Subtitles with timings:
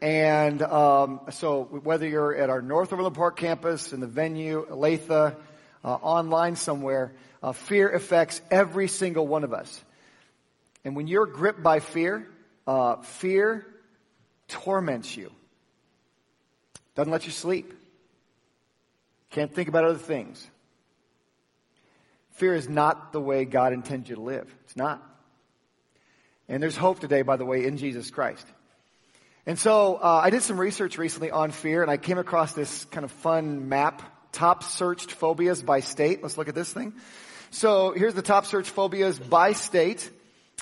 [0.00, 5.10] And um, so, whether you're at our North Overland Park campus, in the venue, Olathe,
[5.10, 9.82] uh, online somewhere, uh, fear affects every single one of us.
[10.84, 12.26] And when you're gripped by fear,
[12.66, 13.66] uh, fear
[14.48, 15.30] torments you.
[16.94, 17.74] Doesn't let you sleep.
[19.30, 20.44] Can't think about other things.
[22.32, 24.52] Fear is not the way God intends you to live.
[24.64, 25.06] It's not.
[26.48, 28.46] And there's hope today, by the way, in Jesus Christ.
[29.50, 32.84] And so uh, I did some research recently on fear, and I came across this
[32.84, 36.22] kind of fun map, top searched phobias by state.
[36.22, 36.92] Let's look at this thing.
[37.50, 40.08] So here's the top search phobias by state.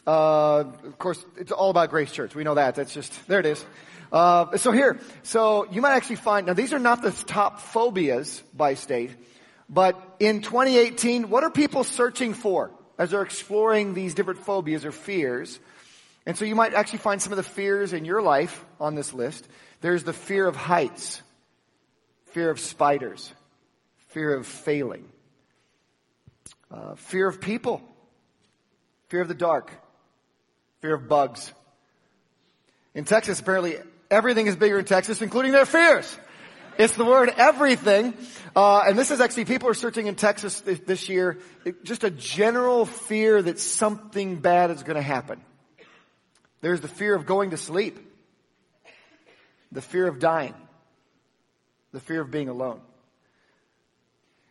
[0.07, 2.35] Uh, of course, it's all about Grace Church.
[2.35, 2.77] We know that.
[2.77, 3.41] That's just there.
[3.41, 3.67] It is.
[4.11, 8.43] Uh, so here, so you might actually find now these are not the top phobias
[8.57, 9.11] by state,
[9.69, 14.93] but in 2018, what are people searching for as they're exploring these different phobias or
[14.93, 15.61] fears?
[16.29, 19.15] And so you might actually find some of the fears in your life on this
[19.15, 19.49] list.
[19.81, 21.23] There's the fear of heights,
[22.33, 23.33] fear of spiders,
[24.09, 25.09] fear of failing,
[26.71, 27.81] uh, fear of people,
[29.09, 29.71] fear of the dark,
[30.83, 31.51] fear of bugs.
[32.95, 33.77] In Texas, apparently
[34.11, 36.15] everything is bigger in Texas, including their fears.
[36.77, 38.13] It's the word everything.
[38.55, 42.11] Uh, and this is actually, people are searching in Texas this, year, it, just a
[42.11, 45.41] general fear that something bad is going to happen.
[46.61, 47.99] There's the fear of going to sleep,
[49.71, 50.55] the fear of dying,
[51.93, 52.81] the fear of being alone.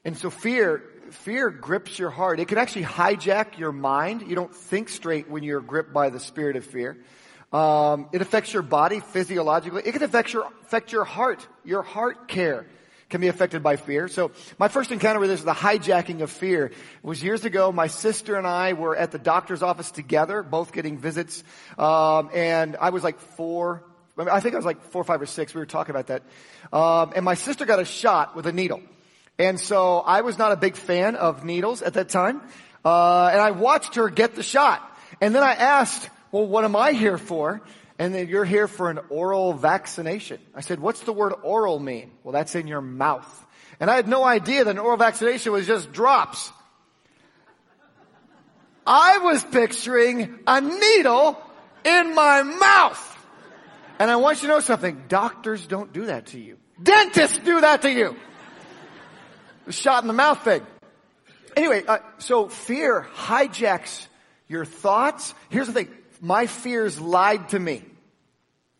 [0.06, 2.40] And so fear, fear grips your heart.
[2.40, 4.22] It can actually hijack your mind.
[4.22, 6.97] You don't think straight when you're gripped by the spirit of fear.
[7.51, 9.84] Um, it affects your body physiologically.
[9.85, 12.68] It can affect your, affect your heart, your heart care
[13.09, 14.07] can be affected by fear.
[14.07, 16.73] So my first encounter with this, is the hijacking of fear, it
[17.03, 17.72] was years ago.
[17.72, 21.44] My sister and I were at the doctor's office together, both getting visits.
[21.78, 23.84] Um, and I was like four,
[24.18, 25.53] I think I was like four, five, or six.
[25.53, 26.23] We were talking about that.
[26.73, 28.81] Um, and my sister got a shot with a needle.
[29.39, 32.41] And so I was not a big fan of needles at that time.
[32.84, 34.81] Uh, and I watched her get the shot.
[35.22, 37.62] And then I asked, well, what am I here for?
[38.00, 40.40] And then you're here for an oral vaccination.
[40.53, 42.12] I said, what's the word oral mean?
[42.24, 43.46] Well, that's in your mouth.
[43.80, 46.52] And I had no idea that an oral vaccination was just drops.
[48.86, 51.41] I was picturing a needle
[51.84, 53.13] in my mouth.
[54.00, 55.03] And I want you to know something.
[55.07, 56.57] Doctors don't do that to you.
[56.81, 58.16] Dentists do that to you.
[59.66, 60.62] The shot in the mouth thing.
[61.56, 64.06] Anyway, uh, so fear hijacks
[64.47, 65.34] your thoughts.
[65.50, 65.90] Here's the thing
[66.22, 67.83] my fears lied to me.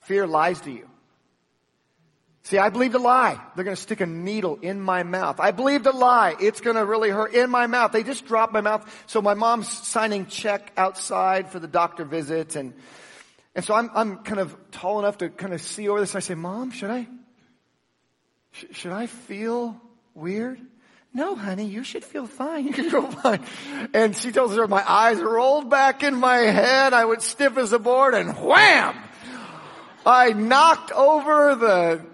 [0.02, 0.88] Fear lies to you.
[2.44, 3.38] See, I believed a lie.
[3.56, 5.42] They're going to stick a needle in my mouth.
[5.42, 6.34] I believed a lie.
[6.40, 7.92] It's going to really hurt in my mouth.
[7.92, 8.90] They just dropped my mouth.
[9.06, 12.56] So my mom's signing check outside for the doctor visit.
[12.56, 12.74] And,
[13.54, 16.16] and so I'm, I'm kind of tall enough to kind of see over this.
[16.16, 17.10] I say, mom, should I,
[18.54, 19.76] sh- should I feel
[20.14, 20.62] weird?
[21.18, 22.66] No, honey, you should feel fine.
[22.68, 23.40] You can feel fine.
[23.92, 26.94] And she tells her my eyes rolled back in my head.
[26.94, 28.96] I went stiff as a board and wham!
[30.06, 32.06] I knocked over the,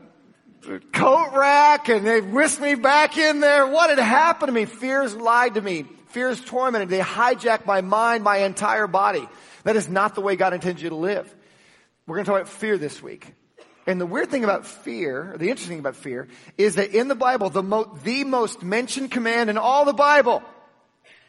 [0.61, 3.67] the coat rack and they whisked me back in there.
[3.67, 4.63] What had happened to me?
[4.63, 5.83] Fears lied to me.
[6.07, 6.87] Fears tormented.
[6.87, 9.27] They hijacked my mind, my entire body.
[9.65, 11.35] That is not the way God intends you to live.
[12.07, 13.33] We're going to talk about fear this week.
[13.85, 16.27] And the weird thing about fear, the interesting thing about fear,
[16.57, 20.41] is that in the Bible, the, mo- the most mentioned command in all the Bible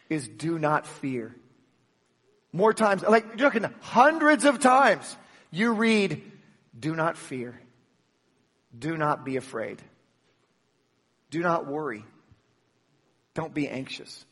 [0.09, 1.35] is do not fear.
[2.53, 5.17] More times, like you're hundreds of times,
[5.51, 6.23] you read,
[6.79, 7.61] do not fear.
[8.77, 9.83] Do not be afraid.
[11.31, 12.05] Do not worry.
[13.35, 14.25] Don't be anxious.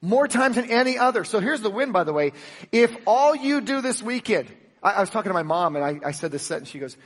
[0.00, 1.24] More times than any other.
[1.24, 2.32] So here's the win, by the way.
[2.72, 4.48] If all you do this weekend,
[4.82, 6.96] I, I was talking to my mom and I, I said this sentence, she goes,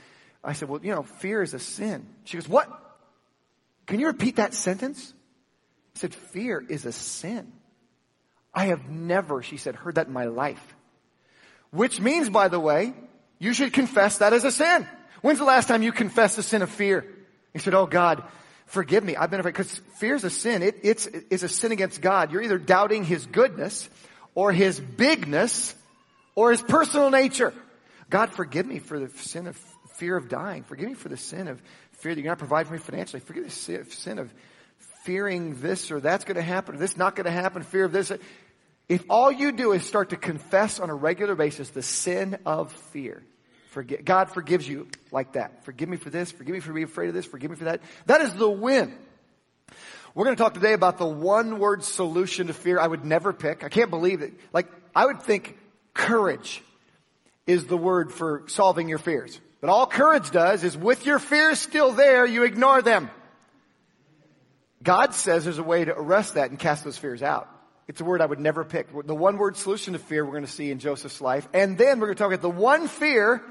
[0.43, 2.05] I said, well, you know, fear is a sin.
[2.25, 2.69] She goes, what?
[3.87, 5.13] Can you repeat that sentence?
[5.95, 7.51] I said, fear is a sin.
[8.53, 10.75] I have never, she said, heard that in my life.
[11.71, 12.93] Which means, by the way,
[13.39, 14.87] you should confess that as a sin.
[15.21, 17.05] When's the last time you confessed the sin of fear?
[17.53, 18.23] He said, oh God,
[18.65, 19.15] forgive me.
[19.15, 19.53] I've been afraid.
[19.53, 20.61] Because fear is a sin.
[20.61, 22.31] It, it's, it's a sin against God.
[22.31, 23.89] You're either doubting His goodness
[24.35, 25.73] or His bigness
[26.35, 27.53] or His personal nature.
[28.09, 29.57] God, forgive me for the sin of
[30.03, 30.63] fear of dying.
[30.63, 31.61] Forgive me for the sin of
[31.93, 33.21] fear that you're not providing for me financially.
[33.21, 34.33] Forgive the sin of
[35.05, 37.93] fearing this or that's going to happen, or this not going to happen, fear of
[37.93, 38.11] this.
[38.89, 42.73] If all you do is start to confess on a regular basis the sin of
[42.91, 43.23] fear,
[43.69, 45.63] forget, God forgives you like that.
[45.63, 47.79] Forgive me for this, forgive me for being afraid of this, forgive me for that.
[48.07, 48.93] That is the win.
[50.15, 53.31] We're going to talk today about the one word solution to fear I would never
[53.31, 53.63] pick.
[53.63, 54.33] I can't believe it.
[54.51, 55.57] Like, I would think
[55.93, 56.61] courage
[57.47, 59.39] is the word for solving your fears.
[59.63, 63.09] But all courage does is with your fears still there, you ignore them.
[64.83, 67.47] God says there's a way to arrest that and cast those fears out.
[67.87, 68.89] It's a word I would never pick.
[68.91, 71.47] The one word solution to fear we're going to see in Joseph's life.
[71.53, 73.41] And then we're going to talk about the one fear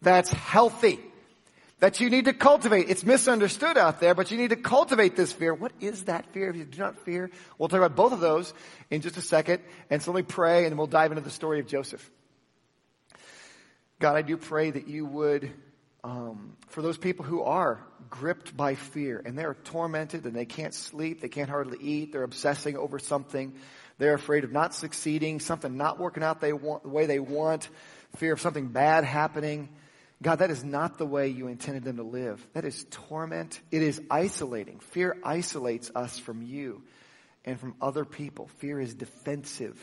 [0.00, 1.00] that's healthy.
[1.80, 2.88] That you need to cultivate.
[2.88, 5.52] It's misunderstood out there, but you need to cultivate this fear.
[5.52, 6.50] What is that fear?
[6.50, 8.54] If you do not fear, we'll talk about both of those
[8.88, 9.62] in just a second.
[9.90, 12.08] And so let me pray and we'll dive into the story of Joseph.
[14.00, 15.52] God, I do pray that you would,
[16.02, 20.72] um, for those people who are gripped by fear and they're tormented and they can't
[20.72, 23.54] sleep, they can't hardly eat, they're obsessing over something,
[23.98, 27.68] they're afraid of not succeeding, something not working out they want, the way they want,
[28.16, 29.68] fear of something bad happening.
[30.22, 32.44] God, that is not the way you intended them to live.
[32.54, 33.60] That is torment.
[33.70, 34.80] It is isolating.
[34.80, 36.82] Fear isolates us from you
[37.44, 38.48] and from other people.
[38.58, 39.78] Fear is defensive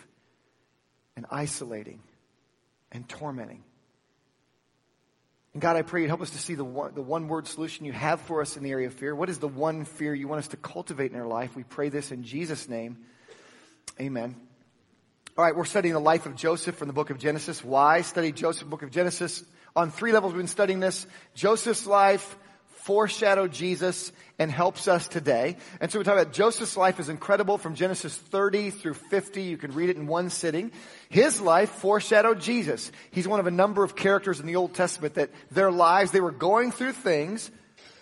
[1.15, 2.01] and isolating
[2.91, 3.63] and tormenting.
[5.57, 7.83] And God, I pray you'd help us to see the one, the one word solution
[7.83, 9.15] you have for us in the area of fear.
[9.15, 11.55] What is the one fear you want us to cultivate in our life?
[11.55, 12.99] We pray this in Jesus' name.
[13.99, 14.35] Amen.
[15.35, 17.63] All right, we're studying the life of Joseph from the book of Genesis.
[17.63, 19.43] Why study Joseph, book of Genesis?
[19.75, 21.07] On three levels we've been studying this.
[21.33, 22.37] Joseph's life,
[22.87, 25.57] foreshadowed Jesus and helps us today.
[25.81, 29.41] And so we talk about Joseph's life is incredible from Genesis 30 through 50.
[29.41, 30.71] You can read it in one sitting.
[31.09, 32.89] His life foreshadowed Jesus.
[33.11, 36.21] He's one of a number of characters in the Old Testament that their lives, they
[36.21, 37.51] were going through things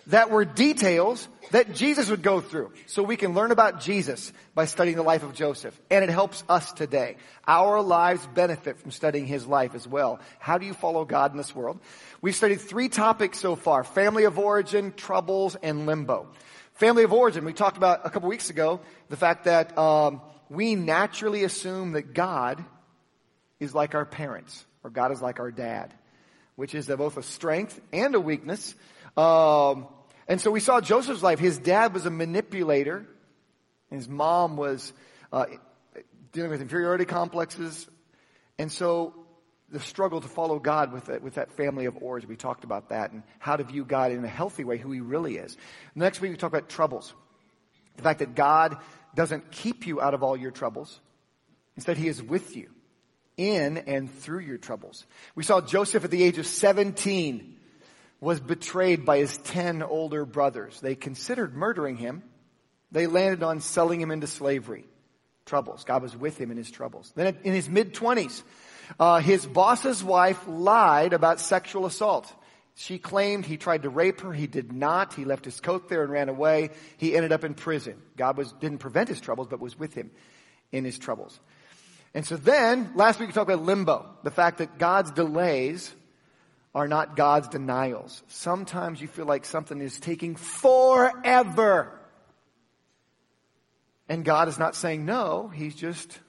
[0.08, 2.72] that were details that Jesus would go through.
[2.86, 5.78] So we can learn about Jesus by studying the life of Joseph.
[5.90, 7.16] And it helps us today.
[7.46, 10.20] Our lives benefit from studying his life as well.
[10.38, 11.80] How do you follow God in this world?
[12.20, 13.84] We've studied three topics so far.
[13.84, 16.28] Family of origin, troubles, and limbo.
[16.74, 20.20] Family of origin, we talked about a couple weeks ago, the fact that um,
[20.50, 22.62] we naturally assume that God
[23.58, 25.94] is like our parents, or God is like our dad,
[26.54, 28.74] which is both a strength and a weakness.
[29.16, 29.86] Um,
[30.28, 31.38] and so we saw Joseph's life.
[31.38, 33.06] His dad was a manipulator.
[33.90, 34.92] His mom was
[35.32, 35.46] uh,
[36.32, 37.86] dealing with inferiority complexes.
[38.58, 39.14] And so
[39.70, 42.28] the struggle to follow God with that, with that family of origin.
[42.28, 45.00] We talked about that and how to view God in a healthy way, who he
[45.00, 45.56] really is.
[45.94, 47.12] Next week we talk about troubles.
[47.96, 48.76] The fact that God
[49.14, 51.00] doesn't keep you out of all your troubles.
[51.76, 52.70] Instead, he is with you
[53.36, 55.06] in and through your troubles.
[55.34, 57.55] We saw Joseph at the age of 17
[58.26, 60.80] was betrayed by his 10 older brothers.
[60.80, 62.24] They considered murdering him.
[62.90, 64.84] They landed on selling him into slavery.
[65.44, 65.84] Troubles.
[65.84, 67.12] God was with him in his troubles.
[67.14, 68.42] Then in his mid 20s,
[68.98, 72.34] uh, his boss's wife lied about sexual assault.
[72.74, 74.32] She claimed he tried to rape her.
[74.32, 75.14] He did not.
[75.14, 76.70] He left his coat there and ran away.
[76.96, 78.02] He ended up in prison.
[78.16, 80.10] God was, didn't prevent his troubles, but was with him
[80.72, 81.38] in his troubles.
[82.12, 84.04] And so then, last week we talked about limbo.
[84.24, 85.94] The fact that God's delays
[86.76, 88.22] are not God's denials.
[88.28, 91.90] Sometimes you feel like something is taking forever.
[94.10, 96.20] And God is not saying no, He's just,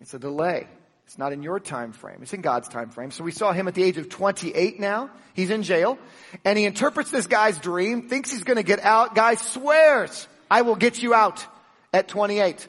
[0.00, 0.66] it's a delay.
[1.06, 2.18] It's not in your time frame.
[2.20, 3.12] It's in God's time frame.
[3.12, 5.10] So we saw him at the age of 28 now.
[5.34, 5.98] He's in jail.
[6.44, 9.16] And he interprets this guy's dream, thinks he's gonna get out.
[9.16, 11.44] Guy swears, I will get you out
[11.92, 12.66] at 28.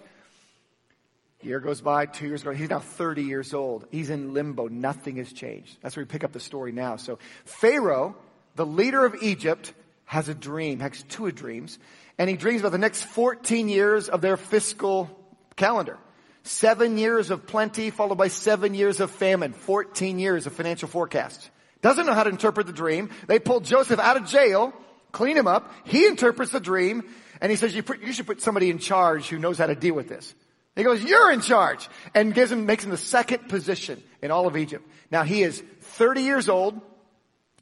[1.43, 2.51] Year goes by, two years go.
[2.51, 3.85] He's now 30 years old.
[3.91, 4.67] He's in limbo.
[4.67, 5.77] Nothing has changed.
[5.81, 6.97] That's where we pick up the story now.
[6.97, 8.15] So Pharaoh,
[8.55, 9.73] the leader of Egypt,
[10.05, 11.79] has a dream, has two dreams,
[12.17, 15.09] and he dreams about the next 14 years of their fiscal
[15.55, 15.97] calendar.
[16.43, 19.53] Seven years of plenty followed by seven years of famine.
[19.53, 21.49] 14 years of financial forecast.
[21.81, 23.09] Doesn't know how to interpret the dream.
[23.27, 24.73] They pull Joseph out of jail,
[25.11, 25.73] clean him up.
[25.85, 27.03] He interprets the dream,
[27.39, 29.75] and he says, you, put, you should put somebody in charge who knows how to
[29.75, 30.35] deal with this.
[30.75, 31.89] He goes, you're in charge.
[32.13, 34.87] And gives him, makes him the second position in all of Egypt.
[35.11, 36.79] Now he is 30 years old,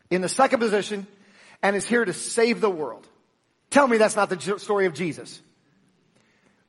[0.10, 1.08] in the second position,
[1.62, 3.08] and is here to save the world.
[3.70, 5.42] Tell me that's not the story of Jesus.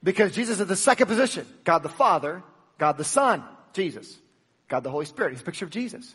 [0.03, 1.47] Because Jesus is the second position.
[1.65, 2.43] God the Father,
[2.79, 3.43] God the Son,
[3.73, 4.19] Jesus.
[4.69, 5.33] God the Holy Spirit.
[5.33, 6.15] He's a picture of Jesus.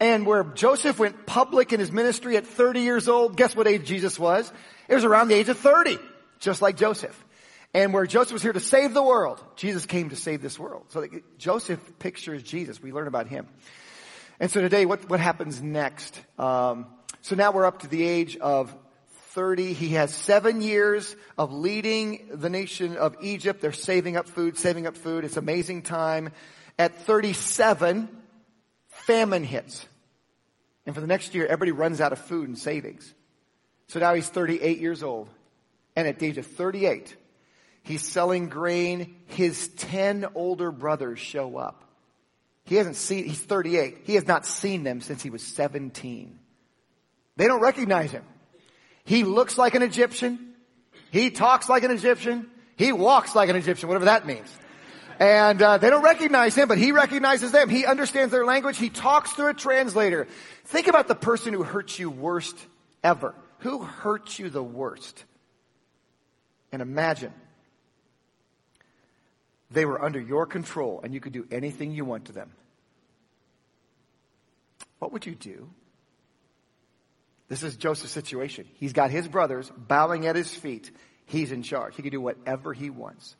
[0.00, 3.86] And where Joseph went public in his ministry at 30 years old, guess what age
[3.86, 4.50] Jesus was?
[4.88, 5.98] It was around the age of 30.
[6.40, 7.24] Just like Joseph.
[7.74, 10.84] And where Joseph was here to save the world, Jesus came to save this world.
[10.88, 11.06] So
[11.38, 12.82] Joseph pictures Jesus.
[12.82, 13.48] We learn about him.
[14.38, 16.20] And so today, what, what happens next?
[16.38, 16.86] Um,
[17.22, 18.74] So now we're up to the age of
[19.30, 19.72] 30.
[19.72, 23.60] He has seven years of leading the nation of Egypt.
[23.62, 25.24] They're saving up food, saving up food.
[25.24, 26.30] It's amazing time.
[26.78, 28.08] At 37,
[28.88, 29.86] famine hits.
[30.84, 33.14] And for the next year, everybody runs out of food and savings.
[33.86, 35.30] So now he's 38 years old.
[35.94, 37.14] And at the age of 38,
[37.82, 39.16] he's selling grain.
[39.26, 41.84] His 10 older brothers show up.
[42.64, 43.98] He hasn't seen, he's 38.
[44.04, 46.38] He has not seen them since he was 17.
[47.36, 48.24] They don't recognize him.
[49.04, 50.54] He looks like an Egyptian.
[51.10, 52.48] He talks like an Egyptian.
[52.76, 54.48] He walks like an Egyptian, whatever that means.
[55.18, 57.68] And uh, they don't recognize him, but he recognizes them.
[57.68, 58.78] He understands their language.
[58.78, 60.26] He talks through a translator.
[60.64, 62.56] Think about the person who hurts you worst
[63.04, 63.34] ever.
[63.58, 65.24] Who hurts you the worst?
[66.72, 67.32] And imagine
[69.72, 72.50] they were under your control and you could do anything you want to them.
[74.98, 75.68] What would you do?
[77.48, 78.66] This is Joseph's situation.
[78.74, 80.90] He's got his brothers bowing at his feet.
[81.26, 81.96] He's in charge.
[81.96, 83.36] He can do whatever he wants.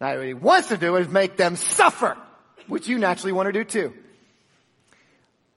[0.00, 2.16] Now, what he wants to do is make them suffer,
[2.68, 3.92] which you naturally want to do too.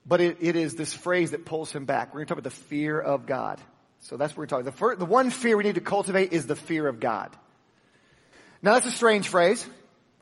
[0.06, 2.10] But it, it is this phrase that pulls him back.
[2.10, 3.60] We're going to talk about the fear of God.
[4.02, 4.66] So that's what we're talking.
[4.66, 7.36] The, the one fear we need to cultivate is the fear of God.
[8.62, 9.66] Now that's a strange phrase.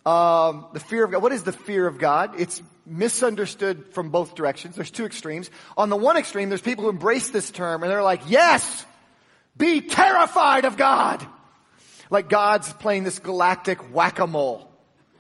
[0.06, 1.24] Um, the fear of God.
[1.24, 2.40] What is the fear of God?
[2.40, 4.76] It's misunderstood from both directions.
[4.76, 5.50] There's two extremes.
[5.76, 8.86] On the one extreme, there's people who embrace this term and they're like, yes,
[9.58, 11.26] be terrified of God.
[12.12, 14.70] Like God's playing this galactic whack-a-mole.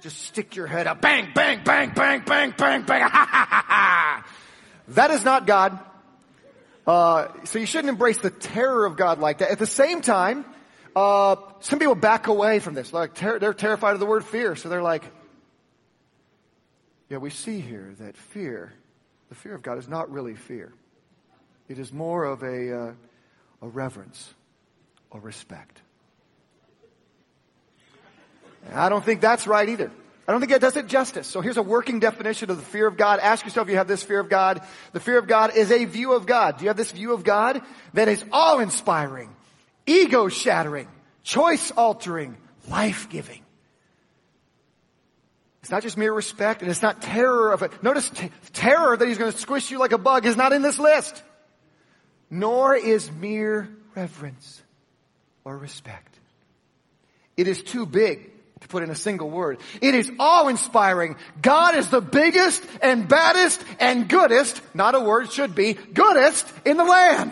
[0.01, 1.01] Just stick your head up.
[1.01, 3.01] Bang, bang, bang, bang, bang, bang, bang.
[3.01, 4.27] Ha, ha, ha, ha.
[4.89, 5.79] That is not God.
[6.85, 9.49] Uh, so you shouldn't embrace the terror of God like that.
[9.49, 10.45] At the same time,
[10.95, 12.93] uh, some people back away from this.
[12.93, 15.03] Like ter- they're terrified of the word fear, so they're like,
[17.09, 18.73] "Yeah, we see here that fear,
[19.29, 20.73] the fear of God, is not really fear.
[21.67, 22.93] It is more of a uh,
[23.61, 24.33] a reverence,
[25.09, 25.81] or respect."
[28.73, 29.91] I don't think that's right either.
[30.27, 31.27] I don't think that does it justice.
[31.27, 33.19] So here's a working definition of the fear of God.
[33.19, 34.61] Ask yourself if you have this fear of God.
[34.91, 36.57] The fear of God is a view of God.
[36.57, 37.61] Do you have this view of God
[37.93, 39.34] that is awe inspiring,
[39.85, 40.87] ego shattering,
[41.23, 42.37] choice altering,
[42.69, 43.41] life giving?
[45.61, 47.81] It's not just mere respect and it's not terror of it.
[47.81, 50.61] Notice t- terror that he's going to squish you like a bug is not in
[50.61, 51.23] this list.
[52.29, 54.61] Nor is mere reverence
[55.43, 56.19] or respect.
[57.35, 59.59] It is too big to put in a single word.
[59.81, 61.15] It is awe-inspiring.
[61.41, 66.77] God is the biggest and baddest and goodest, not a word should be, goodest in
[66.77, 67.31] the land.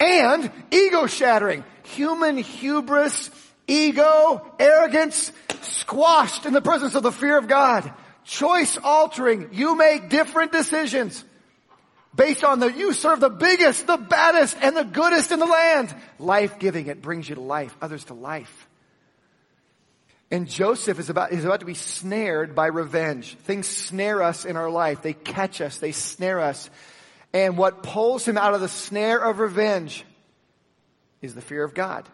[0.00, 1.64] And ego-shattering.
[1.84, 3.30] Human hubris,
[3.66, 5.32] ego, arrogance,
[5.62, 7.92] squashed in the presence of the fear of God.
[8.24, 9.50] Choice altering.
[9.52, 11.24] You make different decisions
[12.14, 15.94] based on the, you serve the biggest, the baddest, and the goodest in the land.
[16.18, 16.86] Life giving.
[16.86, 18.68] It brings you to life, others to life.
[20.30, 23.36] And Joseph is about, is about to be snared by revenge.
[23.44, 25.02] Things snare us in our life.
[25.02, 25.78] They catch us.
[25.78, 26.70] They snare us.
[27.34, 30.04] And what pulls him out of the snare of revenge
[31.20, 32.08] is the fear of God,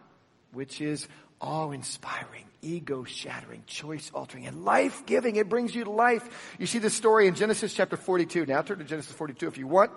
[0.53, 1.07] which is
[1.43, 5.37] awe-inspiring, ego-shattering, choice-altering, and life-giving.
[5.37, 6.57] It brings you to life.
[6.59, 8.47] You see this story in Genesis chapter 42.
[8.47, 9.91] Now turn to Genesis 42 if you want.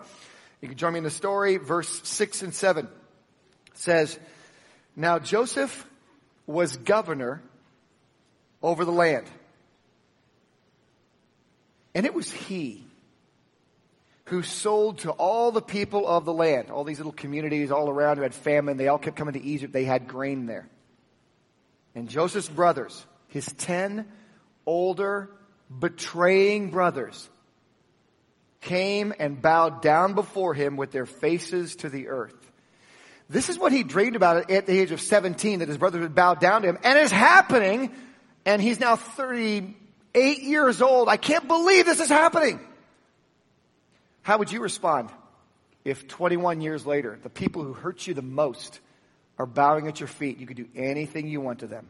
[0.61, 1.55] You can join me in the story.
[1.55, 2.89] Verse 6 and 7
[3.75, 4.19] says,
[4.93, 5.87] Now Joseph
[6.45, 7.41] was governor
[8.61, 9.27] over the land.
[11.95, 12.83] And it was he
[14.25, 18.17] who sold to all the people of the land, all these little communities all around
[18.17, 18.77] who had famine.
[18.77, 19.73] They all kept coming to Egypt.
[19.73, 20.69] They had grain there.
[21.93, 24.07] And Joseph's brothers, his ten
[24.65, 25.29] older
[25.77, 27.29] betraying brothers,
[28.61, 32.35] came and bowed down before him with their faces to the earth.
[33.29, 36.15] This is what he dreamed about at the age of 17 that his brothers would
[36.15, 37.91] bow down to him and it's happening
[38.45, 41.09] and he's now 38 years old.
[41.09, 42.59] I can't believe this is happening.
[44.23, 45.09] How would you respond
[45.85, 48.79] if 21 years later, the people who hurt you the most
[49.37, 50.39] are bowing at your feet?
[50.39, 51.87] You could do anything you want to them.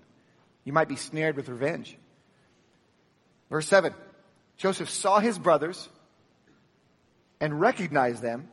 [0.66, 1.98] You might be snared with revenge.
[3.50, 3.94] Verse 7
[4.58, 5.88] Joseph saw his brothers
[7.40, 8.50] and recognized them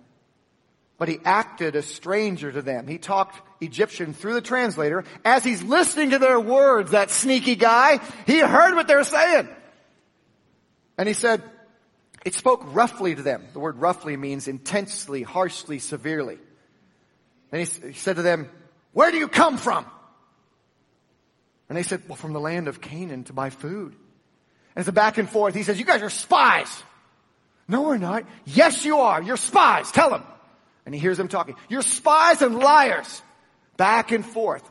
[1.00, 2.86] but he acted a stranger to them.
[2.86, 5.04] He talked Egyptian through the translator.
[5.24, 9.48] As he's listening to their words, that sneaky guy, he heard what they were saying.
[10.98, 11.42] And he said,
[12.24, 13.46] it spoke roughly to them.
[13.52, 16.38] The word roughly means intensely, harshly, severely.
[17.52, 18.48] And he, he said to them,
[18.92, 19.86] where do you come from?
[21.68, 23.92] And they said, well, from the land of Canaan to buy food.
[24.74, 25.54] And it's a back and forth.
[25.54, 26.82] He says, you guys are spies.
[27.68, 28.24] No, we're not.
[28.44, 29.22] Yes, you are.
[29.22, 29.92] You're spies.
[29.92, 30.24] Tell them.
[30.84, 31.54] And he hears them talking.
[31.68, 33.22] You're spies and liars.
[33.76, 34.68] Back and forth.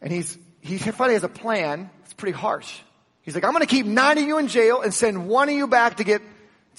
[0.00, 1.90] And he's, he finally has a plan.
[2.04, 2.78] It's pretty harsh.
[3.22, 5.54] He's like, I'm going to keep nine of you in jail and send one of
[5.54, 6.22] you back to get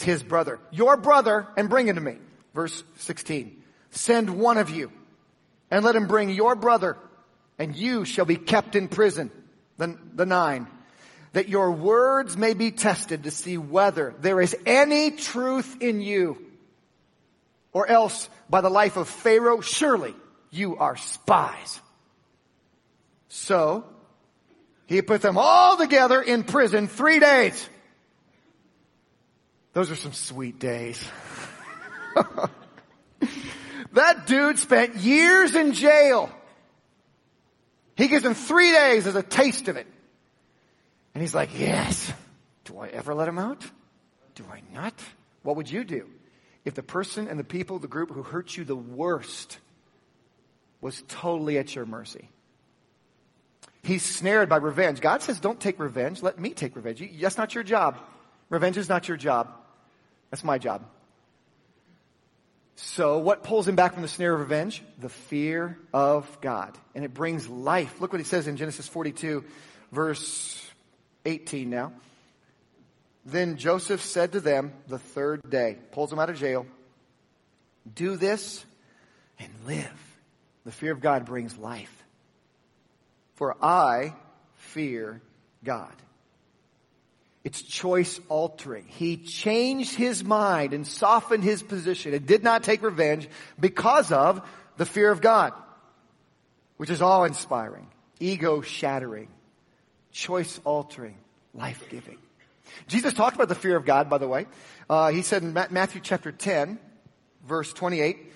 [0.04, 0.60] his brother.
[0.72, 2.18] Your brother and bring him to me.
[2.54, 3.62] Verse 16.
[3.92, 4.92] Send one of you
[5.72, 6.98] and let him bring your brother
[7.58, 9.32] and you shall be kept in prison.
[9.78, 10.68] The, the nine.
[11.34, 16.44] That your words may be tested to see whether there is any truth in you.
[17.72, 20.16] Or else, by the life of Pharaoh, surely
[20.50, 21.80] you are spies.
[23.28, 23.86] So,
[24.88, 27.70] he put them all together in prison three days.
[29.74, 31.04] Those are some sweet days.
[33.94, 36.30] that dude spent years in jail.
[37.96, 39.88] He gives him three days as a taste of it.
[41.14, 42.12] And he's like, yes.
[42.66, 43.64] Do I ever let him out?
[44.36, 44.94] Do I not?
[45.44, 46.08] What would you do
[46.66, 49.58] if the person and the people, the group who hurt you the worst
[50.82, 52.30] was totally at your mercy?
[53.84, 55.02] He's snared by revenge.
[55.02, 56.22] God says, don't take revenge.
[56.22, 57.04] Let me take revenge.
[57.20, 57.98] That's not your job.
[58.50, 59.52] Revenge is not your job.
[60.30, 60.86] That's my job.
[62.76, 64.82] So what pulls him back from the snare of revenge?
[65.00, 66.78] The fear of God.
[66.96, 68.00] And it brings life.
[68.00, 69.44] Look what he says in Genesis 42
[69.92, 70.66] verse
[71.26, 71.94] 18 now.
[73.26, 76.66] Then Joseph said to them the third day, pulls them out of jail,
[77.94, 78.66] do this
[79.38, 80.18] and live.
[80.66, 81.96] The fear of God brings life.
[83.36, 84.14] For I
[84.56, 85.22] fear
[85.64, 85.94] God.
[87.44, 88.86] It's choice altering.
[88.88, 93.30] He changed his mind and softened his position and did not take revenge
[93.60, 95.54] because of the fear of God,
[96.78, 97.88] which is awe inspiring,
[98.20, 99.30] ego shattering,
[100.12, 101.18] choice altering,
[101.54, 102.18] life giving.
[102.88, 104.46] Jesus talked about the fear of God, by the way.
[104.90, 106.78] Uh, he said in Matthew chapter 10,
[107.48, 108.32] verse 28,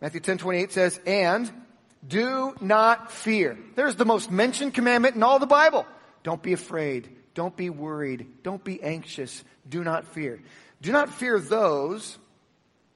[0.00, 1.50] Matthew 10, 28 says, and
[2.06, 3.58] do not fear.
[3.74, 5.84] There's the most mentioned commandment in all the Bible.
[6.22, 7.10] Don't be afraid.
[7.40, 8.26] Don't be worried.
[8.42, 9.42] Don't be anxious.
[9.66, 10.42] Do not fear.
[10.82, 12.18] Do not fear those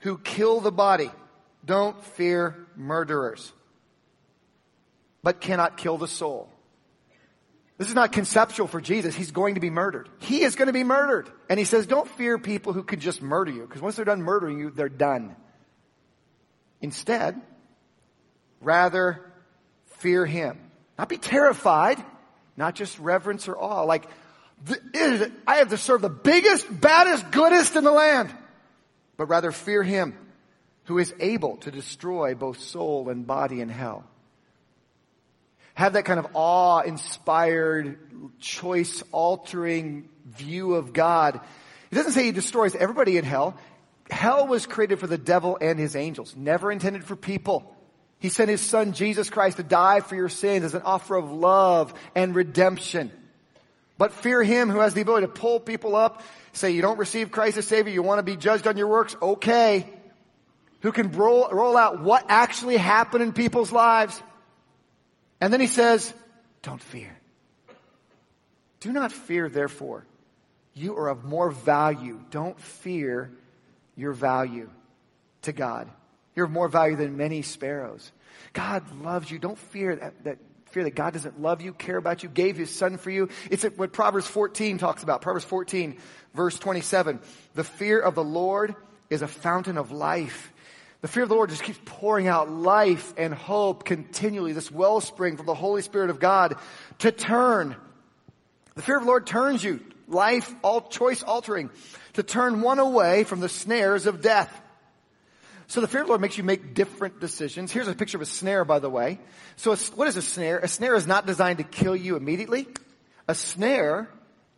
[0.01, 1.11] who kill the body.
[1.65, 3.51] Don't fear murderers,
[5.23, 6.51] but cannot kill the soul.
[7.79, 9.15] This is not conceptual for Jesus.
[9.15, 10.11] He's going to be murdered.
[10.19, 11.31] He is going to be murdered.
[11.49, 14.21] And he says, don't fear people who could just murder you, because once they're done
[14.21, 15.37] murdering you, they're done.
[16.83, 17.41] Instead,
[18.61, 19.25] rather
[20.01, 20.61] fear him.
[20.99, 21.97] Not be terrified,
[22.59, 23.85] not just reverence or awe.
[23.85, 24.07] Like,
[24.67, 28.31] I have to serve the biggest, baddest, goodest in the land,
[29.17, 30.17] but rather fear him
[30.85, 34.05] who is able to destroy both soul and body in hell.
[35.75, 37.99] Have that kind of awe inspired,
[38.39, 41.41] choice altering view of God.
[41.91, 43.57] It doesn't say he destroys everybody in hell.
[44.11, 47.75] Hell was created for the devil and his angels, never intended for people.
[48.19, 51.31] He sent his son Jesus Christ to die for your sins as an offer of
[51.33, 53.11] love and redemption.
[53.97, 57.31] But fear him who has the ability to pull people up, say you don't receive
[57.31, 59.89] Christ as Savior, you want to be judged on your works, okay.
[60.81, 64.21] Who can roll, roll out what actually happened in people's lives.
[65.41, 66.13] And then he says,
[66.63, 67.17] don't fear.
[68.81, 70.05] Do not fear, therefore.
[70.75, 72.21] You are of more value.
[72.31, 73.31] Don't fear
[73.97, 74.69] your value
[75.43, 75.89] to God.
[76.35, 78.11] You're of more value than many sparrows.
[78.53, 79.39] God loves you.
[79.39, 80.39] Don't fear that, that
[80.75, 83.29] fear that God doesn't love you, care about you, gave his son for you.
[83.49, 85.23] It's what Proverbs 14 talks about.
[85.23, 85.97] Proverbs 14
[86.35, 87.21] verse 27.
[87.55, 88.75] The fear of the Lord
[89.09, 90.53] is a fountain of life.
[91.01, 95.37] The fear of the Lord just keeps pouring out life and hope continually, this wellspring
[95.37, 96.57] from the Holy Spirit of God
[96.99, 97.77] to turn.
[98.75, 101.71] The fear of the Lord turns you, life, all choice altering,
[102.15, 104.51] to turn one away from the snares of death.
[105.75, 107.73] So the fear of the Lord makes you make different decisions.
[107.73, 109.19] Here's a picture of a snare, by the way.
[109.57, 110.61] So what is a snare?
[110.61, 112.69] A snare is not designed to kill you immediately.
[113.27, 114.09] A snare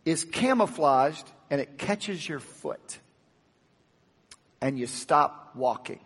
[0.05, 2.99] is camouflaged and it catches your foot.
[4.61, 6.01] And you stop walking.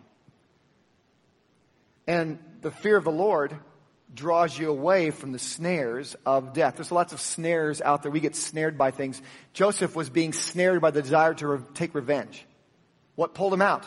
[2.06, 3.54] And the fear of the Lord
[4.14, 6.76] draws you away from the snares of death.
[6.76, 8.10] There's lots of snares out there.
[8.10, 9.20] We get snared by things.
[9.52, 12.46] Joseph was being snared by the desire to re- take revenge.
[13.14, 13.86] What pulled him out?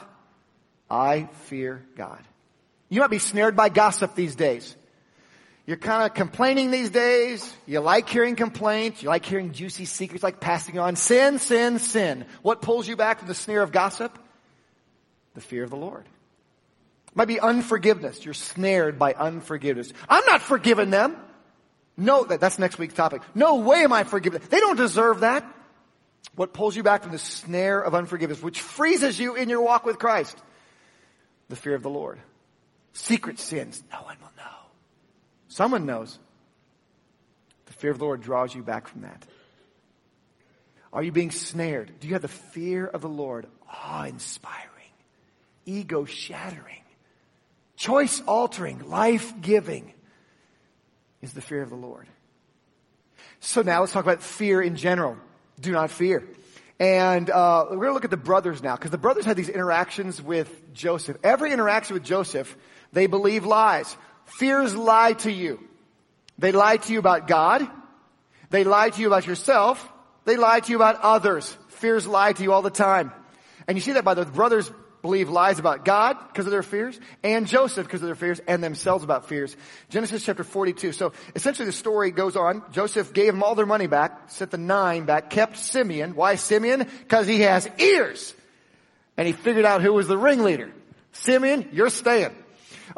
[0.96, 2.22] I fear God.
[2.90, 4.76] You might be snared by gossip these days.
[5.66, 7.54] You're kind of complaining these days.
[7.66, 9.04] You like hearing complaints.
[9.04, 12.26] You like hearing juicy secrets, like passing on sin, sin, sin.
[12.44, 14.18] What pulls you back from the snare of gossip?
[15.34, 16.06] The fear of the Lord.
[16.06, 18.24] It might be unforgiveness.
[18.24, 19.92] You're snared by unforgiveness.
[20.08, 21.18] I'm not forgiving them.
[21.98, 23.22] No, that, that's next week's topic.
[23.34, 24.50] No way am I forgiving them.
[24.50, 25.52] They don't deserve that.
[26.36, 29.86] What pulls you back from the snare of unforgiveness, which freezes you in your walk
[29.86, 30.38] with Christ?
[31.50, 32.20] The fear of the Lord.
[32.94, 34.58] Secret sins, no one will know.
[35.48, 36.18] Someone knows.
[37.66, 39.26] The fear of the Lord draws you back from that.
[40.94, 41.92] Are you being snared?
[42.00, 43.48] Do you have the fear of the Lord?
[43.70, 44.94] Awe inspiring,
[45.66, 46.84] ego shattering,
[47.76, 49.94] choice altering, life giving
[51.22, 52.08] is the fear of the Lord.
[53.42, 55.18] So now let's talk about fear in general.
[55.60, 56.24] Do not fear.
[56.80, 59.50] And uh, we're going to look at the brothers now, because the brothers had these
[59.50, 61.18] interactions with Joseph.
[61.24, 62.56] Every interaction with Joseph,
[62.92, 63.96] they believe lies.
[64.26, 65.60] Fears lie to you.
[66.38, 67.66] They lie to you about God.
[68.50, 69.88] They lie to you about yourself.
[70.26, 71.56] They lie to you about others.
[71.70, 73.14] Fears lie to you all the time.
[73.68, 74.70] And you see that by the brothers
[75.06, 78.64] believe lies about God because of their fears and Joseph because of their fears and
[78.64, 79.56] themselves about fears.
[79.90, 80.94] Genesis chapter 42.
[80.94, 82.64] So essentially the story goes on.
[82.72, 86.16] Joseph gave them all their money back, sent the nine back, kept Simeon.
[86.16, 86.88] Why Simeon?
[87.00, 88.34] Because he has ears.
[89.16, 90.72] And he figured out who was the ringleader.
[91.12, 92.36] Simeon, you're staying.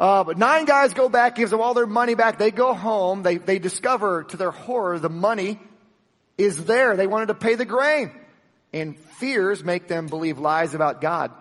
[0.00, 2.38] Uh, but nine guys go back, gives them all their money back.
[2.38, 3.22] They go home.
[3.22, 5.60] They, they discover to their horror the money
[6.38, 6.96] is there.
[6.96, 8.12] They wanted to pay the grain.
[8.72, 11.32] And fears make them believe lies about God.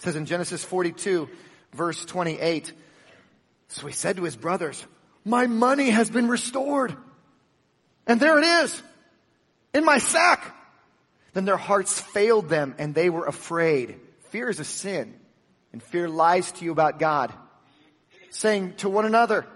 [0.00, 1.28] It says in Genesis 42,
[1.74, 2.72] verse 28,
[3.68, 4.82] so he said to his brothers,
[5.26, 6.96] my money has been restored.
[8.06, 8.82] And there it is,
[9.74, 10.56] in my sack.
[11.34, 14.00] Then their hearts failed them and they were afraid.
[14.30, 15.14] Fear is a sin
[15.70, 17.30] and fear lies to you about God,
[18.30, 19.46] saying to one another,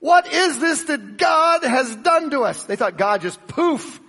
[0.00, 2.64] what is this that God has done to us?
[2.64, 4.00] They thought God just poof,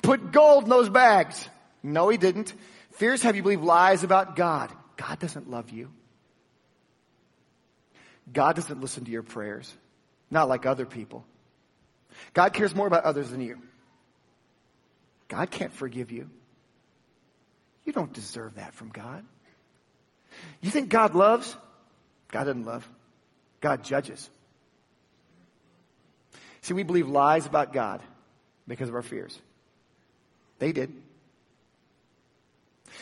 [0.00, 1.46] put gold in those bags.
[1.82, 2.54] No, he didn't.
[2.92, 4.72] Fears have you believe lies about God.
[5.00, 5.90] God doesn't love you.
[8.30, 9.72] God doesn't listen to your prayers.
[10.30, 11.24] Not like other people.
[12.34, 13.58] God cares more about others than you.
[15.28, 16.28] God can't forgive you.
[17.86, 19.24] You don't deserve that from God.
[20.60, 21.56] You think God loves?
[22.30, 22.86] God doesn't love.
[23.62, 24.28] God judges.
[26.60, 28.02] See, we believe lies about God
[28.68, 29.36] because of our fears.
[30.58, 30.92] They did.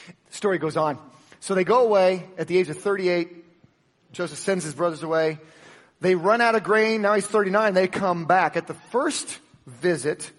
[0.07, 0.97] The story goes on.
[1.41, 3.45] So they go away at the age of 38.
[4.13, 5.39] Joseph sends his brothers away.
[6.01, 7.03] They run out of grain.
[7.03, 7.75] Now he's 39.
[7.75, 8.57] They come back.
[8.57, 10.31] At the first visit,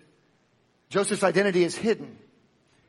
[0.89, 2.17] Joseph's identity is hidden.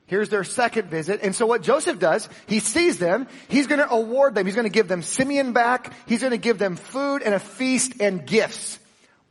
[0.07, 1.21] Here's their second visit.
[1.23, 3.29] And so what Joseph does, he sees them.
[3.49, 4.45] He's going to award them.
[4.45, 5.93] He's going to give them Simeon back.
[6.09, 8.81] He's going to give them food and a feast and gifts.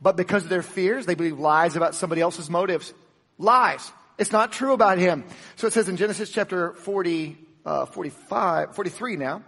[0.00, 2.94] But because of their fears, they believe lies about somebody else's motives.
[3.36, 3.92] Lies.
[4.16, 5.24] It's not true about him.
[5.56, 9.42] So it says in Genesis chapter 40, uh, 45, 43 now,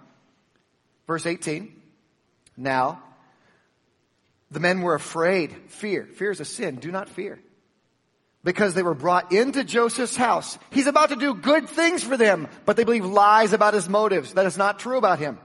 [1.07, 1.75] verse 18.
[2.57, 3.03] Now,
[4.51, 5.55] the men were afraid.
[5.69, 6.05] Fear.
[6.15, 6.77] Fear is a sin.
[6.77, 7.41] Do not fear.
[8.45, 10.59] Because they were brought into Joseph's house.
[10.71, 14.35] He's about to do good things for them, but they believe lies about his motives.
[14.35, 15.39] That is not true about him.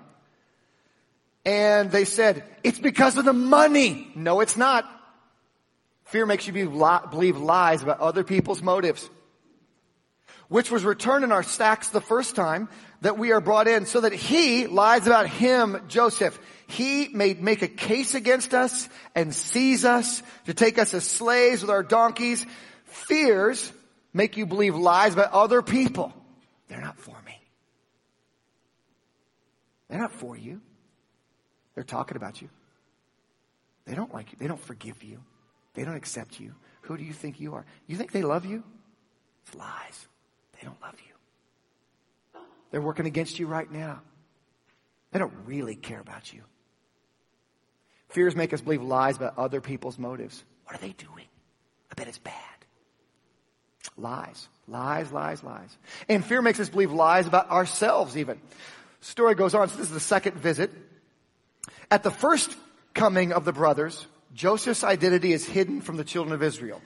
[1.45, 4.11] And they said, it's because of the money.
[4.15, 4.85] No, it's not.
[6.05, 9.09] Fear makes you believe lies about other people's motives
[10.49, 12.69] which was returned in our stacks the first time
[13.01, 16.39] that we are brought in so that he lies about him, Joseph.
[16.67, 21.61] He may make a case against us and seize us to take us as slaves
[21.61, 22.45] with our donkeys.
[22.85, 23.71] Fears
[24.13, 26.13] make you believe lies about other people.
[26.67, 27.39] They're not for me.
[29.89, 30.61] They're not for you.
[31.75, 32.49] They're talking about you.
[33.85, 34.37] They don't like you.
[34.39, 35.19] They don't forgive you.
[35.75, 36.55] They don't accept you.
[36.81, 37.65] Who do you think you are?
[37.85, 38.63] You think they love you?
[39.45, 40.07] It's lies.
[40.59, 42.41] They don't love you.
[42.71, 44.01] They're working against you right now.
[45.11, 46.41] They don't really care about you.
[48.09, 50.43] Fears make us believe lies about other people's motives.
[50.65, 51.25] What are they doing?
[51.91, 52.33] I bet it's bad.
[53.97, 54.47] Lies.
[54.67, 55.77] Lies, lies, lies.
[56.09, 58.39] And fear makes us believe lies about ourselves even.
[59.01, 59.69] Story goes on.
[59.69, 60.71] So this is the second visit.
[61.89, 62.55] At the first
[62.93, 66.81] coming of the brothers, Joseph's identity is hidden from the children of Israel.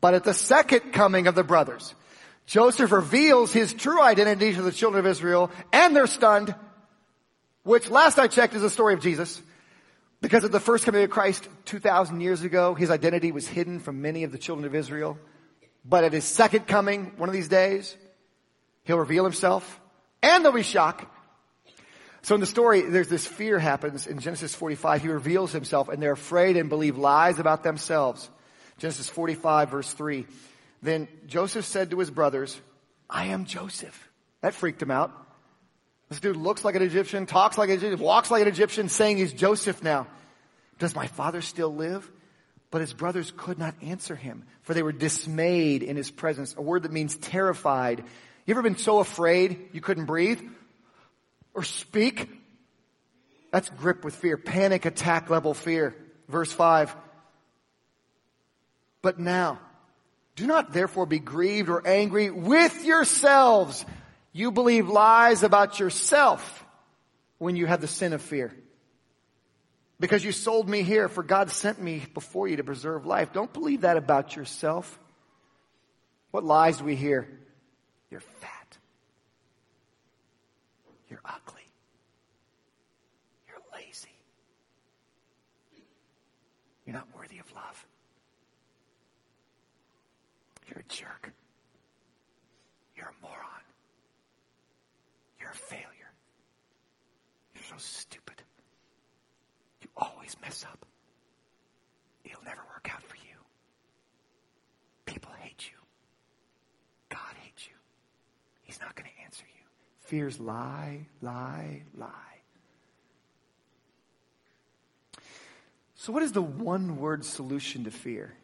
[0.00, 1.94] But at the second coming of the brothers,
[2.46, 6.54] Joseph reveals his true identity to the children of Israel and they're stunned,
[7.64, 9.42] which last I checked is the story of Jesus.
[10.20, 14.00] Because at the first coming of Christ 2,000 years ago, his identity was hidden from
[14.00, 15.18] many of the children of Israel.
[15.84, 17.96] But at his second coming, one of these days,
[18.84, 19.80] he'll reveal himself
[20.22, 21.12] and there'll be shock.
[22.22, 25.02] So in the story, there's this fear happens in Genesis 45.
[25.02, 28.28] He reveals himself and they're afraid and believe lies about themselves.
[28.78, 30.26] Genesis 45 verse 3.
[30.86, 32.56] Then Joseph said to his brothers,
[33.10, 34.08] I am Joseph.
[34.40, 35.10] That freaked him out.
[36.08, 39.16] This dude looks like an Egyptian, talks like an Egyptian, walks like an Egyptian, saying
[39.16, 40.06] he's Joseph now.
[40.78, 42.08] Does my father still live?
[42.70, 46.62] But his brothers could not answer him, for they were dismayed in his presence, a
[46.62, 48.04] word that means terrified.
[48.44, 50.40] You ever been so afraid you couldn't breathe?
[51.52, 52.30] Or speak?
[53.50, 54.36] That's grip with fear.
[54.36, 55.96] Panic attack level fear.
[56.28, 56.94] Verse 5.
[59.02, 59.58] But now,
[60.36, 63.84] do not therefore be grieved or angry with yourselves.
[64.32, 66.64] You believe lies about yourself
[67.38, 68.54] when you have the sin of fear.
[69.98, 73.32] Because you sold me here, for God sent me before you to preserve life.
[73.32, 74.98] Don't believe that about yourself.
[76.32, 77.26] What lies do we hear?
[78.10, 78.78] You're fat.
[81.08, 81.62] You're ugly.
[83.48, 84.10] You're lazy.
[86.84, 87.85] You're not worthy of love.
[90.76, 91.32] You're a jerk.
[92.96, 93.64] You're a moron.
[95.40, 96.12] You're a failure.
[97.54, 98.42] You're so stupid.
[99.80, 100.84] You always mess up.
[102.24, 103.36] It'll never work out for you.
[105.06, 105.78] People hate you.
[107.08, 107.74] God hates you.
[108.62, 109.64] He's not going to answer you.
[110.00, 112.10] Fears lie, lie, lie.
[115.94, 118.34] So, what is the one word solution to fear?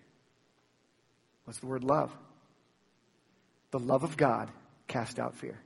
[1.44, 2.16] What's the word love?
[3.70, 4.50] The love of God
[4.86, 5.58] cast out fear.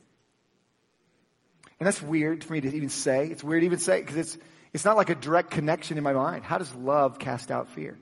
[1.79, 3.27] And that's weird for me to even say.
[3.27, 4.39] It's weird to even say because it's,
[4.73, 6.45] it's not like a direct connection in my mind.
[6.45, 7.99] How does love cast out fear?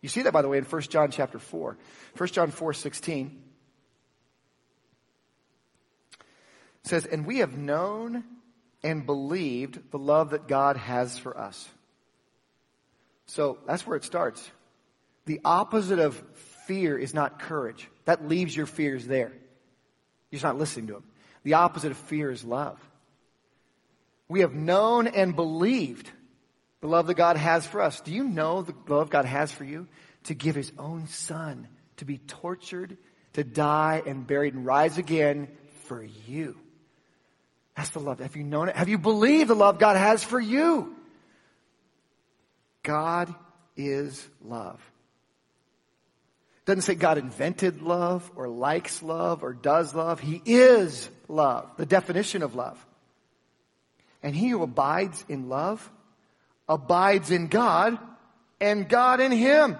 [0.00, 1.76] You see that, by the way, in 1 John chapter 4.
[2.16, 3.42] 1 John 4, 16
[6.84, 8.24] says, And we have known
[8.82, 11.68] and believed the love that God has for us.
[13.26, 14.48] So that's where it starts.
[15.26, 16.16] The opposite of
[16.68, 17.88] fear is not courage.
[18.04, 19.32] That leaves your fears there.
[20.30, 21.04] You're just not listening to them.
[21.42, 22.78] The opposite of fear is love.
[24.28, 26.10] We have known and believed
[26.80, 28.00] the love that God has for us.
[28.02, 29.88] Do you know the love God has for you?
[30.24, 31.66] To give his own son
[31.98, 32.96] to be tortured,
[33.34, 35.48] to die and buried and rise again
[35.84, 36.56] for you.
[37.76, 38.18] That's the love.
[38.18, 38.76] Have you known it?
[38.76, 40.96] Have you believed the love God has for you?
[42.82, 43.32] God
[43.76, 44.80] is love.
[46.68, 50.20] Doesn't say God invented love or likes love or does love.
[50.20, 52.76] He is love, the definition of love.
[54.22, 55.90] And he who abides in love
[56.68, 57.96] abides in God
[58.60, 59.78] and God in him.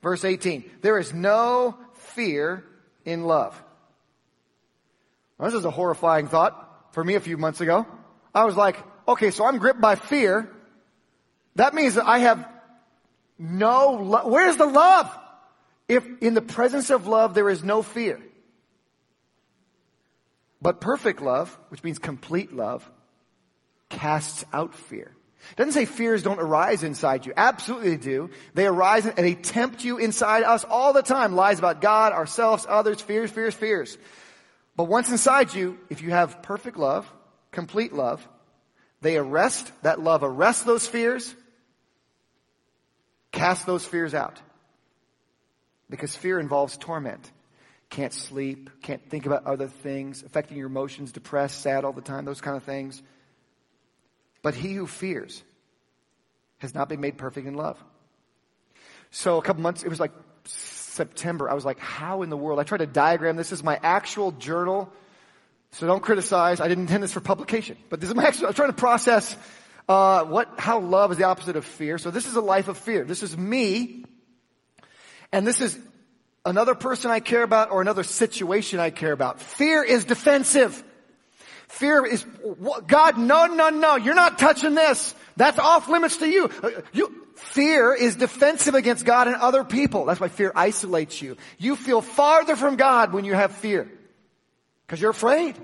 [0.00, 0.62] Verse 18.
[0.80, 2.62] There is no fear
[3.04, 3.60] in love.
[5.40, 7.84] This is a horrifying thought for me a few months ago.
[8.32, 8.76] I was like,
[9.08, 10.48] okay, so I'm gripped by fear.
[11.56, 12.48] That means that I have
[13.40, 14.26] no love.
[14.26, 15.18] Where's the love?
[15.88, 18.20] If in the presence of love there is no fear.
[20.60, 22.88] But perfect love, which means complete love,
[23.88, 25.12] casts out fear.
[25.52, 27.32] It doesn't say fears don't arise inside you.
[27.36, 28.30] Absolutely they do.
[28.54, 31.34] They arise and they tempt you inside us all the time.
[31.34, 33.96] Lies about God, ourselves, others, fears, fears, fears.
[34.76, 37.10] But once inside you, if you have perfect love,
[37.50, 38.26] complete love,
[39.00, 41.34] they arrest, that love arrests those fears,
[43.30, 44.40] cast those fears out.
[45.90, 47.30] Because fear involves torment.
[47.90, 52.26] Can't sleep, can't think about other things, affecting your emotions, depressed, sad all the time,
[52.26, 53.02] those kind of things.
[54.42, 55.42] But he who fears
[56.58, 57.82] has not been made perfect in love.
[59.10, 60.12] So a couple months, it was like
[60.44, 61.48] September.
[61.48, 62.58] I was like, how in the world?
[62.58, 63.52] I tried to diagram this.
[63.52, 64.92] is my actual journal.
[65.72, 66.60] So don't criticize.
[66.60, 68.76] I didn't intend this for publication, but this is my actual, I was trying to
[68.76, 69.36] process,
[69.88, 71.98] uh, what, how love is the opposite of fear.
[71.98, 73.04] So this is a life of fear.
[73.04, 74.04] This is me.
[75.32, 75.78] And this is
[76.44, 79.40] another person I care about or another situation I care about.
[79.40, 80.82] Fear is defensive.
[81.68, 82.24] Fear is,
[82.86, 85.14] God, no, no, no, you're not touching this.
[85.36, 86.50] That's off limits to you.
[86.62, 87.24] Uh, you.
[87.36, 90.06] Fear is defensive against God and other people.
[90.06, 91.36] That's why fear isolates you.
[91.56, 93.88] You feel farther from God when you have fear.
[94.84, 95.56] Because you're afraid.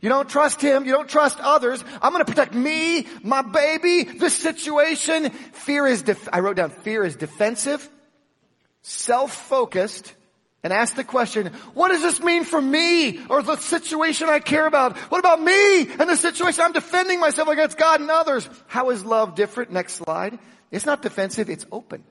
[0.00, 0.86] You don't trust Him.
[0.86, 1.84] You don't trust others.
[2.00, 5.30] I'm going to protect me, my baby, this situation.
[5.30, 7.86] Fear is, def- I wrote down, fear is defensive,
[8.82, 10.14] self-focused,
[10.62, 14.66] and ask the question, what does this mean for me or the situation I care
[14.66, 14.96] about?
[14.96, 18.48] What about me and the situation I'm defending myself against God and others?
[18.68, 19.72] How is love different?
[19.72, 20.38] Next slide.
[20.70, 22.04] It's not defensive, it's open.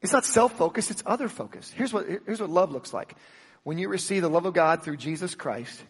[0.00, 1.74] It's not self-focused, it's other-focused.
[1.74, 3.14] Here's what, here's what love looks like.
[3.62, 5.80] When you receive the love of God through Jesus Christ,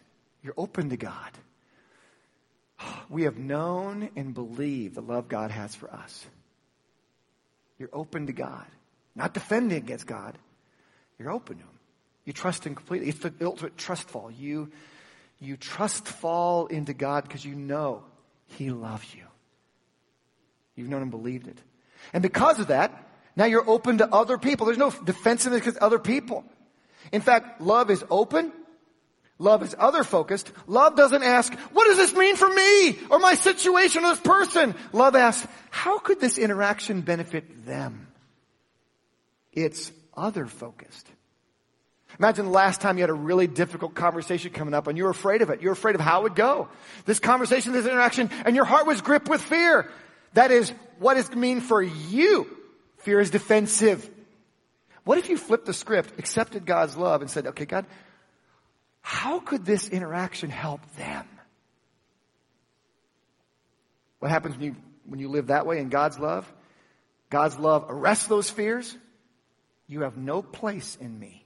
[0.43, 1.31] you're open to God.
[3.09, 6.25] We have known and believed the love God has for us.
[7.77, 8.65] You're open to God.
[9.15, 10.37] Not defending against God.
[11.19, 11.69] You're open to Him.
[12.25, 13.09] You trust Him completely.
[13.09, 14.31] It's the ultimate trust fall.
[14.31, 14.71] You,
[15.39, 18.03] you trust fall into God because you know
[18.47, 19.23] He loves you.
[20.75, 21.57] You've known and believed it.
[22.13, 24.65] And because of that, now you're open to other people.
[24.65, 26.43] There's no defensiveness against other people.
[27.11, 28.51] In fact, love is open,
[29.39, 30.51] Love is other focused.
[30.67, 34.75] Love doesn't ask, what does this mean for me or my situation or this person?
[34.91, 38.07] Love asks, how could this interaction benefit them?
[39.51, 41.07] It's other focused.
[42.19, 45.09] Imagine the last time you had a really difficult conversation coming up and you were
[45.09, 45.61] afraid of it.
[45.61, 46.69] You're afraid of how it would go.
[47.05, 49.89] This conversation, this interaction, and your heart was gripped with fear.
[50.33, 52.47] That is what does it mean for you.
[52.99, 54.07] Fear is defensive.
[55.03, 57.85] What if you flipped the script, accepted God's love, and said, okay, God,
[59.03, 61.27] how could this interaction help them?
[64.19, 66.51] What happens when you, when you live that way in God's love?
[67.29, 68.97] God's love arrests those fears.
[69.87, 71.45] You have no place in me.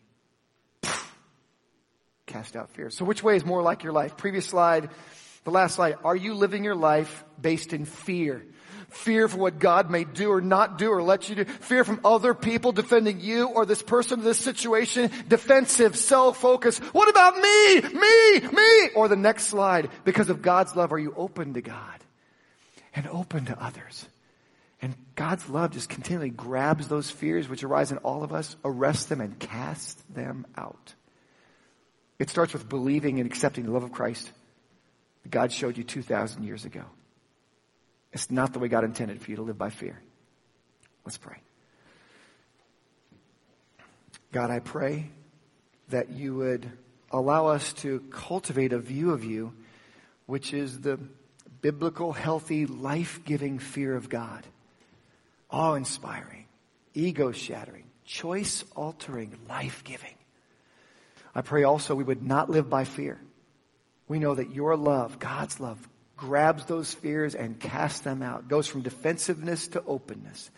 [2.27, 2.95] Cast out fears.
[2.95, 4.17] So which way is more like your life?
[4.17, 4.91] Previous slide,
[5.43, 5.95] the last slide.
[6.03, 8.45] Are you living your life based in fear?
[8.89, 11.45] Fear for what God may do or not do or let you do.
[11.45, 15.11] Fear from other people defending you or this person, this situation.
[15.27, 16.81] Defensive, self-focused.
[16.93, 17.81] What about me?
[17.81, 18.39] Me?
[18.39, 18.89] Me?
[18.95, 19.89] Or the next slide.
[20.05, 21.99] Because of God's love, are you open to God?
[22.95, 24.07] And open to others?
[24.81, 29.05] And God's love just continually grabs those fears which arise in all of us, arrests
[29.05, 30.93] them, and casts them out.
[32.19, 34.31] It starts with believing and accepting the love of Christ
[35.23, 36.83] that God showed you 2,000 years ago.
[38.13, 40.01] It's not the way God intended for you to live by fear.
[41.05, 41.37] Let's pray.
[44.31, 45.09] God, I pray
[45.89, 46.69] that you would
[47.11, 49.53] allow us to cultivate a view of you,
[50.25, 50.99] which is the
[51.61, 54.45] biblical, healthy, life giving fear of God.
[55.49, 56.45] Awe inspiring,
[56.93, 60.15] ego shattering, choice altering, life giving.
[61.33, 63.19] I pray also we would not live by fear.
[64.07, 68.47] We know that your love, God's love, grabs those fears and casts them out.
[68.47, 70.49] Goes from defensiveness to openness.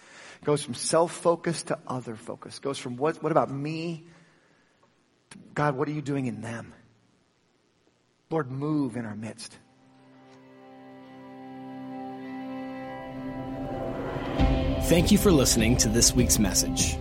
[0.45, 2.59] Goes from self-focus to other focus.
[2.59, 4.05] Goes from what, what about me?
[5.53, 6.73] God, what are you doing in them?
[8.29, 9.57] Lord, move in our midst.
[14.83, 16.95] Thank you for listening to this week's message.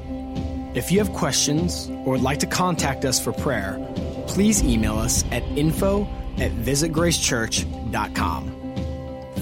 [0.74, 3.78] If you have questions or would like to contact us for prayer,
[4.26, 6.06] please email us at info
[6.40, 8.54] at visitgracechurch.com.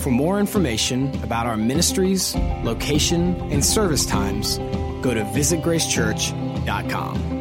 [0.00, 4.58] For more information about our ministries, location, and service times,
[5.02, 7.35] go to visitgracechurch.com.